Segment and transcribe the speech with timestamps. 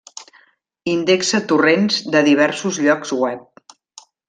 [0.93, 3.63] Indexa torrents de diversos llocs web.